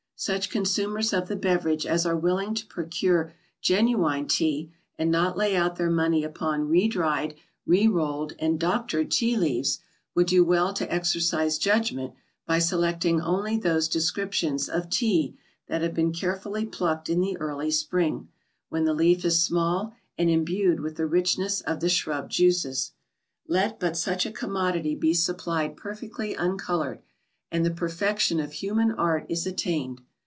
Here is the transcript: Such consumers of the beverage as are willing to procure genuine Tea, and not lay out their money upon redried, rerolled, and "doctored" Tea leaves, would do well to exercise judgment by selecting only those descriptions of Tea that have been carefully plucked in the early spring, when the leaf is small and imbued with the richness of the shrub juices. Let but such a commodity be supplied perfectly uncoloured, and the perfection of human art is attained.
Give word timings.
Such 0.15 0.51
consumers 0.51 1.13
of 1.13 1.29
the 1.29 1.35
beverage 1.35 1.83
as 1.83 2.05
are 2.05 2.15
willing 2.15 2.53
to 2.53 2.67
procure 2.67 3.33
genuine 3.59 4.27
Tea, 4.27 4.71
and 4.95 5.09
not 5.09 5.35
lay 5.35 5.55
out 5.55 5.77
their 5.77 5.89
money 5.89 6.23
upon 6.23 6.69
redried, 6.69 7.33
rerolled, 7.67 8.35
and 8.37 8.59
"doctored" 8.59 9.09
Tea 9.09 9.35
leaves, 9.35 9.79
would 10.13 10.27
do 10.27 10.43
well 10.43 10.73
to 10.75 10.93
exercise 10.93 11.57
judgment 11.57 12.13
by 12.45 12.59
selecting 12.59 13.19
only 13.19 13.57
those 13.57 13.89
descriptions 13.89 14.69
of 14.69 14.91
Tea 14.91 15.35
that 15.65 15.81
have 15.81 15.95
been 15.95 16.13
carefully 16.13 16.67
plucked 16.67 17.09
in 17.09 17.19
the 17.19 17.35
early 17.37 17.71
spring, 17.71 18.29
when 18.69 18.83
the 18.85 18.93
leaf 18.93 19.25
is 19.25 19.41
small 19.43 19.91
and 20.19 20.29
imbued 20.29 20.81
with 20.81 20.97
the 20.97 21.07
richness 21.07 21.61
of 21.61 21.79
the 21.79 21.89
shrub 21.89 22.29
juices. 22.29 22.91
Let 23.47 23.79
but 23.79 23.97
such 23.97 24.27
a 24.27 24.31
commodity 24.31 24.93
be 24.93 25.15
supplied 25.15 25.75
perfectly 25.75 26.35
uncoloured, 26.35 27.01
and 27.51 27.65
the 27.65 27.71
perfection 27.71 28.39
of 28.39 28.51
human 28.53 28.91
art 28.91 29.25
is 29.27 29.47
attained. 29.47 29.99